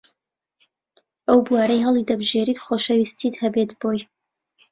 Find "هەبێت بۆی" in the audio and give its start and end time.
3.43-4.01